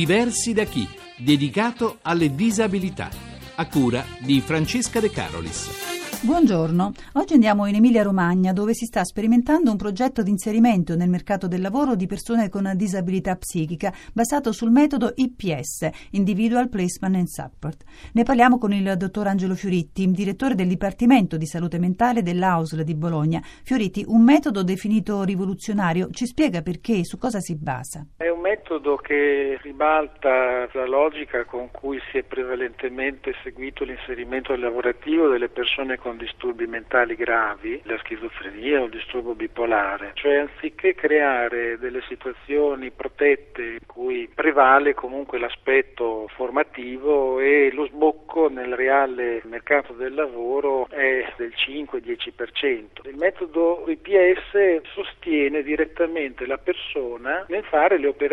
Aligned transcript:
Diversi 0.00 0.54
da 0.54 0.64
chi, 0.64 0.88
dedicato 1.18 1.98
alle 2.00 2.34
disabilità, 2.34 3.10
a 3.56 3.68
cura 3.68 4.02
di 4.18 4.40
Francesca 4.40 4.98
De 4.98 5.10
Carolis. 5.10 5.90
Buongiorno, 6.22 6.92
oggi 7.14 7.32
andiamo 7.32 7.64
in 7.64 7.76
Emilia-Romagna 7.76 8.52
dove 8.52 8.74
si 8.74 8.84
sta 8.84 9.02
sperimentando 9.04 9.70
un 9.70 9.78
progetto 9.78 10.22
di 10.22 10.28
inserimento 10.28 10.94
nel 10.94 11.08
mercato 11.08 11.48
del 11.48 11.62
lavoro 11.62 11.96
di 11.96 12.06
persone 12.06 12.50
con 12.50 12.70
disabilità 12.76 13.36
psichica 13.36 13.90
basato 14.12 14.52
sul 14.52 14.70
metodo 14.70 15.12
IPS, 15.14 15.88
Individual 16.10 16.68
Placement 16.68 17.16
and 17.16 17.26
Support. 17.26 17.84
Ne 18.12 18.22
parliamo 18.22 18.58
con 18.58 18.72
il 18.74 18.94
dottor 18.98 19.28
Angelo 19.28 19.54
Fioritti, 19.54 20.10
direttore 20.10 20.54
del 20.54 20.68
Dipartimento 20.68 21.38
di 21.38 21.46
Salute 21.46 21.78
Mentale 21.78 22.22
dell'AUSL 22.22 22.84
di 22.84 22.94
Bologna. 22.94 23.42
Fioritti, 23.62 24.04
un 24.06 24.22
metodo 24.22 24.62
definito 24.62 25.22
rivoluzionario, 25.24 26.10
ci 26.10 26.26
spiega 26.26 26.60
perché 26.60 26.98
e 26.98 27.04
su 27.06 27.16
cosa 27.16 27.40
si 27.40 27.54
basa? 27.54 28.06
È 28.16 28.28
un 28.40 28.48
metodo 28.48 28.96
che 28.96 29.58
ribalta 29.60 30.66
la 30.72 30.86
logica 30.86 31.44
con 31.44 31.70
cui 31.70 32.00
si 32.10 32.16
è 32.16 32.22
prevalentemente 32.22 33.34
seguito 33.42 33.84
l'inserimento 33.84 34.56
lavorativo 34.56 35.28
delle 35.28 35.50
persone 35.50 35.98
con 35.98 36.16
disturbi 36.16 36.66
mentali 36.66 37.16
gravi, 37.16 37.80
la 37.84 37.98
schizofrenia 37.98 38.80
o 38.80 38.84
il 38.84 38.90
disturbo 38.90 39.34
bipolare, 39.34 40.12
cioè 40.14 40.36
anziché 40.36 40.94
creare 40.94 41.78
delle 41.78 42.00
situazioni 42.08 42.90
protette 42.90 43.62
in 43.62 43.86
cui 43.86 44.30
prevale 44.34 44.94
comunque 44.94 45.38
l'aspetto 45.38 46.26
formativo 46.34 47.40
e 47.40 47.70
lo 47.72 47.86
sbocco 47.86 48.48
nel 48.48 48.74
reale 48.74 49.42
mercato 49.44 49.92
del 49.92 50.14
lavoro 50.14 50.88
è 50.88 51.30
del 51.36 51.52
5-10%. 51.54 53.06
Il 53.06 53.16
metodo 53.16 53.84
IPS 53.86 54.80
sostiene 54.94 55.62
direttamente 55.62 56.46
la 56.46 56.58
persona 56.58 57.44
nel 57.48 57.64
fare 57.64 57.98
le 57.98 58.06
operazioni 58.06 58.28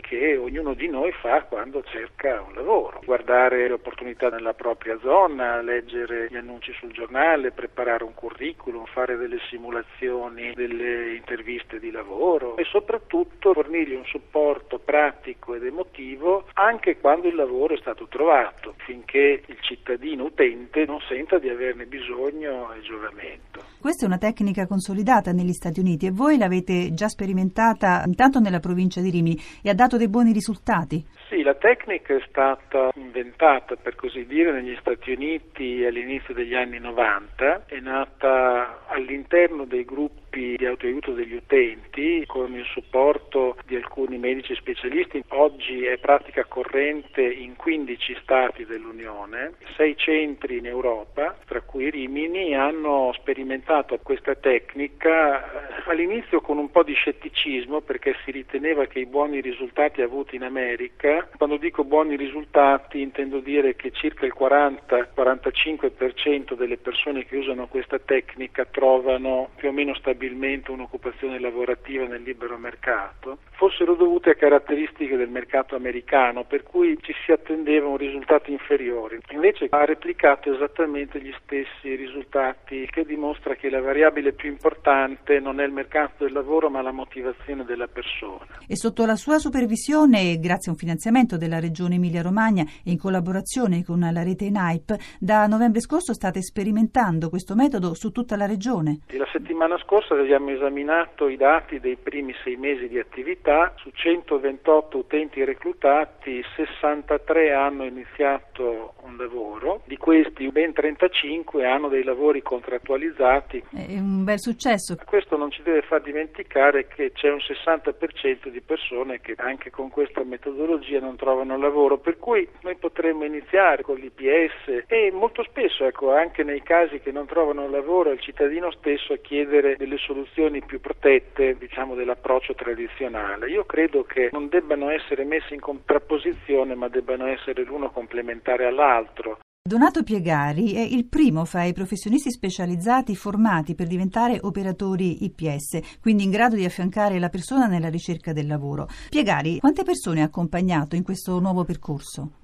che 0.00 0.36
ognuno 0.36 0.74
di 0.74 0.88
noi 0.88 1.12
fa 1.12 1.42
quando 1.42 1.82
cerca 1.82 2.40
un 2.40 2.54
lavoro, 2.54 3.00
guardare 3.04 3.66
le 3.66 3.74
opportunità 3.74 4.28
nella 4.28 4.54
propria 4.54 4.98
zona, 5.00 5.60
leggere 5.62 6.28
gli 6.30 6.36
annunci 6.36 6.72
su 6.72 6.86
sul 6.86 6.92
giornale, 6.92 7.50
preparare 7.50 8.04
un 8.04 8.14
curriculum, 8.14 8.84
fare 8.86 9.16
delle 9.16 9.38
simulazioni, 9.48 10.52
delle 10.54 11.14
interviste 11.14 11.78
di 11.80 11.90
lavoro 11.90 12.56
e 12.56 12.64
soprattutto 12.64 13.52
fornirgli 13.52 13.94
un 13.94 14.04
supporto 14.04 14.78
pratico 14.78 15.54
ed 15.54 15.64
emotivo 15.64 16.46
anche 16.54 16.98
quando 16.98 17.26
il 17.28 17.34
lavoro 17.34 17.74
è 17.74 17.78
stato 17.78 18.06
trovato, 18.06 18.74
finché 18.78 19.42
il 19.46 19.58
cittadino 19.60 20.24
utente 20.24 20.84
non 20.84 21.00
senta 21.08 21.38
di 21.38 21.48
averne 21.48 21.86
bisogno 21.86 22.72
e 22.72 22.80
giovamento. 22.80 23.55
Questa 23.78 24.04
è 24.04 24.08
una 24.08 24.18
tecnica 24.18 24.66
consolidata 24.66 25.32
negli 25.32 25.52
Stati 25.52 25.80
Uniti 25.80 26.06
e 26.06 26.10
voi 26.10 26.38
l'avete 26.38 26.92
già 26.92 27.08
sperimentata 27.08 28.02
intanto 28.06 28.40
nella 28.40 28.58
provincia 28.58 29.00
di 29.00 29.10
Rimini 29.10 29.36
e 29.62 29.70
ha 29.70 29.74
dato 29.74 29.96
dei 29.96 30.08
buoni 30.08 30.32
risultati. 30.32 31.04
Sì, 31.28 31.42
la 31.42 31.54
tecnica 31.54 32.14
è 32.14 32.22
stata 32.28 32.90
inventata, 32.94 33.76
per 33.76 33.94
così 33.94 34.26
dire, 34.26 34.52
negli 34.52 34.76
Stati 34.80 35.10
Uniti 35.12 35.84
all'inizio 35.84 36.32
degli 36.34 36.54
anni 36.54 36.78
90, 36.78 37.66
è 37.66 37.80
nata 37.80 38.86
all'interno 38.86 39.64
dei 39.64 39.84
gruppi 39.84 40.25
di 40.36 40.66
autoaiuto 40.66 41.12
degli 41.12 41.34
utenti 41.34 42.22
con 42.26 42.54
il 42.54 42.66
supporto 42.66 43.56
di 43.64 43.74
alcuni 43.74 44.18
medici 44.18 44.54
specialisti. 44.54 45.24
Oggi 45.28 45.86
è 45.86 45.96
pratica 45.96 46.44
corrente 46.44 47.22
in 47.22 47.56
15 47.56 48.18
stati 48.20 48.66
dell'Unione, 48.66 49.54
6 49.76 49.96
centri 49.96 50.58
in 50.58 50.66
Europa, 50.66 51.38
tra 51.46 51.62
cui 51.62 51.88
Rimini, 51.88 52.54
hanno 52.54 53.12
sperimentato 53.14 53.98
questa 54.02 54.34
tecnica 54.34 55.40
eh, 55.40 55.44
all'inizio 55.90 56.42
con 56.42 56.58
un 56.58 56.70
po' 56.70 56.82
di 56.82 56.92
scetticismo 56.92 57.80
perché 57.80 58.14
si 58.24 58.30
riteneva 58.30 58.84
che 58.84 58.98
i 58.98 59.06
buoni 59.06 59.40
risultati 59.40 60.02
avuti 60.02 60.36
in 60.36 60.42
America, 60.42 61.30
quando 61.38 61.56
dico 61.56 61.82
buoni 61.82 62.14
risultati 62.16 63.00
intendo 63.00 63.38
dire 63.38 63.74
che 63.74 63.90
circa 63.90 64.26
il 64.26 64.34
40-45% 64.38 66.52
delle 66.54 66.76
persone 66.76 67.24
che 67.24 67.38
usano 67.38 67.68
questa 67.68 67.98
tecnica 67.98 68.66
trovano 68.66 69.48
più 69.56 69.70
o 69.70 69.72
meno 69.72 69.94
stabilità 69.94 70.24
stabilmente 70.26 70.72
un'occupazione 70.72 71.38
lavorativa 71.38 72.04
nel 72.04 72.22
libero 72.22 72.58
mercato, 72.58 73.38
fossero 73.52 73.94
dovute 73.94 74.30
a 74.30 74.34
caratteristiche 74.34 75.16
del 75.16 75.28
mercato 75.28 75.76
americano, 75.76 76.44
per 76.44 76.64
cui 76.64 76.98
ci 77.00 77.12
si 77.24 77.30
attendeva 77.32 77.86
un 77.86 77.96
risultato 77.96 78.50
inferiore. 78.50 79.20
Invece 79.30 79.66
ha 79.70 79.84
replicato 79.84 80.52
esattamente 80.52 81.20
gli 81.20 81.32
stessi 81.42 81.94
risultati, 81.94 82.88
che 82.90 83.04
dimostra 83.04 83.54
che 83.54 83.70
la 83.70 83.80
variabile 83.80 84.32
più 84.32 84.50
importante 84.50 85.38
non 85.38 85.60
è 85.60 85.64
il 85.64 85.72
mercato 85.72 86.24
del 86.24 86.32
lavoro, 86.32 86.68
ma 86.70 86.82
la 86.82 86.92
motivazione 86.92 87.64
della 87.64 87.86
persona. 87.86 88.46
E 88.66 88.76
sotto 88.76 89.06
la 89.06 89.16
sua 89.16 89.38
supervisione, 89.38 90.38
grazie 90.38 90.70
a 90.70 90.74
un 90.74 90.78
finanziamento 90.78 91.36
della 91.36 91.60
Regione 91.60 91.94
Emilia-Romagna 91.94 92.64
e 92.84 92.90
in 92.90 92.98
collaborazione 92.98 93.84
con 93.84 94.00
la 94.00 94.22
rete 94.22 94.50
NAIP, 94.50 95.18
da 95.20 95.46
novembre 95.46 95.80
scorso 95.80 96.12
state 96.12 96.42
sperimentando 96.42 97.28
questo 97.28 97.54
metodo 97.54 97.94
su 97.94 98.10
tutta 98.10 98.36
la 98.36 98.46
regione. 98.46 98.98
La 99.08 99.28
settimana 99.32 99.78
scorsa 99.78 100.05
abbiamo 100.14 100.50
esaminato 100.50 101.28
i 101.28 101.36
dati 101.36 101.80
dei 101.80 101.96
primi 101.96 102.34
sei 102.42 102.56
mesi 102.56 102.88
di 102.88 102.98
attività, 102.98 103.72
su 103.76 103.90
128 103.90 104.98
utenti 104.98 105.44
reclutati 105.44 106.42
63 106.54 107.52
hanno 107.52 107.84
iniziato 107.84 108.94
un 109.02 109.16
lavoro, 109.16 109.82
di 109.84 109.96
questi 109.96 110.50
ben 110.50 110.72
35 110.72 111.66
hanno 111.66 111.88
dei 111.88 112.02
lavori 112.02 112.42
contrattualizzati. 112.42 113.64
È 113.70 113.98
un 113.98 114.24
bel 114.24 114.38
successo. 114.38 114.96
Questo 115.04 115.36
non 115.36 115.50
ci 115.50 115.62
deve 115.62 115.82
far 115.82 116.02
dimenticare 116.02 116.86
che 116.86 117.12
c'è 117.12 117.30
un 117.30 117.38
60% 117.38 118.48
di 118.48 118.60
persone 118.60 119.20
che 119.20 119.34
anche 119.36 119.70
con 119.70 119.90
questa 119.90 120.24
metodologia 120.24 121.00
non 121.00 121.16
trovano 121.16 121.56
lavoro, 121.58 121.98
per 121.98 122.18
cui 122.18 122.48
noi 122.62 122.76
potremmo 122.76 123.24
iniziare 123.24 123.82
con 123.82 123.96
l'IPS 123.96 124.84
e 124.86 125.10
molto 125.12 125.42
spesso 125.42 125.84
ecco, 125.84 126.12
anche 126.12 126.42
nei 126.42 126.62
casi 126.62 127.00
che 127.00 127.12
non 127.12 127.26
trovano 127.26 127.68
lavoro 127.68 128.10
il 128.10 128.20
cittadino 128.20 128.70
stesso 128.72 129.12
a 129.12 129.16
chiedere 129.16 129.76
delle 129.76 129.95
soluzioni 129.98 130.62
più 130.62 130.80
protette 130.80 131.56
diciamo, 131.58 131.94
dell'approccio 131.94 132.54
tradizionale. 132.54 133.50
Io 133.50 133.64
credo 133.64 134.04
che 134.04 134.30
non 134.32 134.48
debbano 134.48 134.90
essere 134.90 135.24
messe 135.24 135.54
in 135.54 135.60
contrapposizione 135.60 136.74
ma 136.74 136.88
debbano 136.88 137.26
essere 137.26 137.64
l'uno 137.64 137.90
complementare 137.90 138.66
all'altro. 138.66 139.38
Donato 139.66 140.04
Piegari 140.04 140.74
è 140.74 140.80
il 140.80 141.06
primo 141.06 141.44
fra 141.44 141.64
i 141.64 141.72
professionisti 141.72 142.30
specializzati 142.30 143.16
formati 143.16 143.74
per 143.74 143.88
diventare 143.88 144.38
operatori 144.40 145.24
IPS, 145.24 145.98
quindi 146.00 146.22
in 146.22 146.30
grado 146.30 146.54
di 146.54 146.64
affiancare 146.64 147.18
la 147.18 147.30
persona 147.30 147.66
nella 147.66 147.88
ricerca 147.88 148.32
del 148.32 148.46
lavoro. 148.46 148.86
Piegari, 149.10 149.58
quante 149.58 149.82
persone 149.82 150.22
ha 150.22 150.26
accompagnato 150.26 150.94
in 150.94 151.02
questo 151.02 151.40
nuovo 151.40 151.64
percorso? 151.64 152.34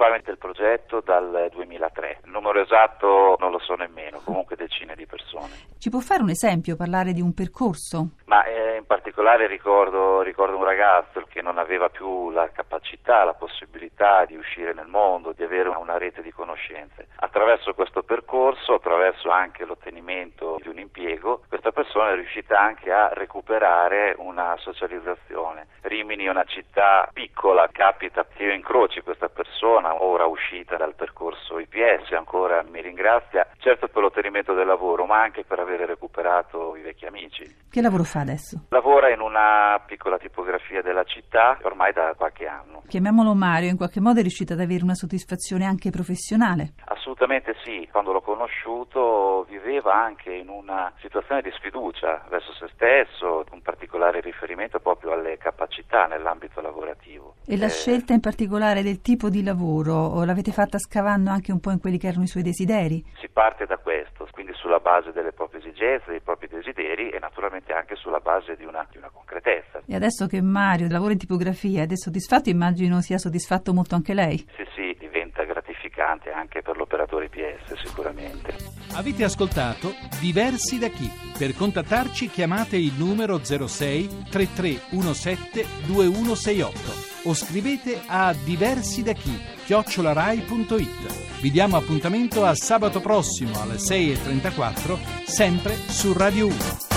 Occuparmi 0.00 0.24
del 0.24 0.38
progetto 0.38 1.02
dal 1.04 1.48
2003. 1.52 2.20
Il 2.24 2.30
numero 2.30 2.58
esatto 2.58 3.36
non 3.38 3.50
lo 3.50 3.58
so 3.58 3.74
nemmeno, 3.74 4.22
comunque 4.24 4.56
decine 4.56 4.94
di 4.94 5.04
persone. 5.04 5.52
Ci 5.78 5.90
può 5.90 6.00
fare 6.00 6.22
un 6.22 6.30
esempio, 6.30 6.74
parlare 6.74 7.12
di 7.12 7.20
un 7.20 7.34
percorso? 7.34 8.12
Ma 8.24 8.42
eh, 8.44 8.76
in 8.78 8.86
particolare 8.86 9.46
ricordo, 9.46 10.22
ricordo, 10.22 10.56
un 10.56 10.64
ragazzo 10.64 11.22
che 11.28 11.42
non 11.42 11.58
aveva 11.58 11.90
più 11.90 12.30
la 12.30 12.48
capacità, 12.50 13.24
la 13.24 13.34
possibilità 13.34 14.24
di 14.24 14.36
uscire 14.36 14.72
nel 14.72 14.86
mondo, 14.86 15.32
di 15.32 15.42
avere 15.42 15.68
una 15.68 15.98
rete 15.98 16.22
di 16.22 16.32
conoscenze. 16.32 17.08
Attraverso 17.16 17.74
questo 17.74 18.02
percorso, 18.02 18.74
attraverso 18.74 19.28
anche 19.28 19.66
l'ottenimento 19.66 20.56
di 20.62 20.68
un 20.68 20.78
impiego, 20.78 21.42
questa 21.46 21.72
persona 21.72 22.12
è 22.12 22.14
riuscita 22.14 22.58
anche 22.58 22.90
a 22.90 23.10
recuperare 23.12 24.14
una 24.16 24.56
socializzazione. 24.58 25.66
Rimini 25.82 26.24
è 26.24 26.30
una 26.30 26.44
città 26.44 27.08
piccola, 27.12 27.68
capita 27.70 28.24
che 28.24 28.44
io 28.44 28.52
incroci 28.54 29.02
questa 29.02 29.28
persona, 29.28 29.89
ora 29.98 30.26
uscita 30.26 30.76
dal 30.76 30.94
percorso 30.94 31.58
IPS, 31.58 32.12
ancora 32.12 32.64
mi 32.70 32.80
ringrazia, 32.80 33.46
certo 33.58 33.88
per 33.88 34.02
l'ottenimento 34.02 34.52
del 34.54 34.66
lavoro, 34.66 35.06
ma 35.06 35.22
anche 35.22 35.44
per 35.44 35.58
aver 35.58 35.80
recuperato 35.80 36.76
i 36.76 36.82
vecchi 36.82 37.06
amici. 37.06 37.44
Che 37.70 37.80
lavoro 37.80 38.04
fa 38.04 38.20
adesso? 38.20 38.66
Lavora 38.70 39.10
in 39.10 39.20
una 39.20 39.82
piccola 39.86 40.18
tipografia 40.18 40.82
della 40.82 41.04
città 41.04 41.58
ormai 41.62 41.92
da 41.92 42.14
qualche 42.16 42.46
anno. 42.46 42.82
Chiamiamolo 42.86 43.34
Mario, 43.34 43.70
in 43.70 43.76
qualche 43.76 44.00
modo 44.00 44.18
è 44.18 44.22
riuscito 44.22 44.52
ad 44.52 44.60
avere 44.60 44.82
una 44.82 44.94
soddisfazione 44.94 45.64
anche 45.64 45.90
professionale? 45.90 46.74
Assolutamente 46.84 47.54
sì, 47.64 47.88
quando 47.90 48.12
l'ho 48.12 48.20
conosciuto 48.20 49.46
viveva 49.48 49.94
anche 49.94 50.32
in 50.32 50.48
una 50.48 50.92
situazione 51.00 51.42
di 51.42 51.50
sfiducia 51.52 52.24
verso 52.28 52.52
se 52.54 52.68
stesso, 52.74 53.44
un 53.52 53.62
particolare 53.62 54.20
riferimento 54.20 54.80
proprio 54.80 55.12
alle 55.12 55.36
capacità 55.38 56.06
nell'ambito 56.06 56.60
lavorativo. 56.60 57.36
E 57.46 57.56
la 57.56 57.66
eh... 57.66 57.70
scelta 57.70 58.12
in 58.12 58.20
particolare 58.20 58.82
del 58.82 59.00
tipo 59.00 59.28
di 59.28 59.42
lavoro 59.42 59.79
l'avete 59.82 60.52
fatta 60.52 60.78
scavando 60.78 61.30
anche 61.30 61.52
un 61.52 61.60
po' 61.60 61.70
in 61.70 61.80
quelli 61.80 61.98
che 61.98 62.08
erano 62.08 62.24
i 62.24 62.28
suoi 62.28 62.42
desideri? 62.42 63.04
Si 63.20 63.28
parte 63.28 63.66
da 63.66 63.76
questo, 63.76 64.28
quindi 64.30 64.52
sulla 64.54 64.78
base 64.78 65.12
delle 65.12 65.32
proprie 65.32 65.60
esigenze, 65.60 66.10
dei 66.10 66.20
propri 66.20 66.48
desideri 66.48 67.10
e 67.10 67.18
naturalmente 67.18 67.72
anche 67.72 67.96
sulla 67.96 68.20
base 68.20 68.56
di 68.56 68.64
una, 68.64 68.86
di 68.90 68.98
una 68.98 69.10
concretezza. 69.10 69.82
E 69.86 69.94
adesso 69.94 70.26
che 70.26 70.40
Mario 70.40 70.88
lavora 70.88 71.12
in 71.12 71.18
tipografia 71.18 71.82
ed 71.82 71.92
è 71.92 71.96
soddisfatto, 71.96 72.48
immagino 72.48 73.00
sia 73.00 73.18
soddisfatto 73.18 73.72
molto 73.72 73.94
anche 73.94 74.14
lei? 74.14 74.38
Sì, 74.56 74.64
sì, 74.74 74.80
importante 76.10 76.32
anche 76.32 76.62
per 76.62 76.76
l'operatore 77.00 77.28
PS 77.28 77.80
sicuramente. 77.84 78.54
Avete 78.92 79.24
ascoltato 79.24 79.94
Diversi 80.18 80.78
da 80.78 80.88
chi? 80.88 81.10
Per 81.36 81.54
contattarci 81.54 82.28
chiamate 82.28 82.76
il 82.76 82.92
numero 82.96 83.40
06 83.42 84.26
3317 84.30 85.66
2168 85.86 87.08
o 87.24 87.34
scrivete 87.34 88.00
a 88.06 88.34
diversi 88.44 89.02
da 89.02 89.12
chi 89.12 89.38
chiocciolarai.it. 89.64 91.40
Vi 91.40 91.50
diamo 91.50 91.76
appuntamento 91.76 92.44
a 92.44 92.54
sabato 92.54 93.00
prossimo 93.00 93.60
alle 93.60 93.76
6.34 93.76 95.24
sempre 95.24 95.74
su 95.74 96.12
Radio 96.12 96.46
1. 96.46 96.89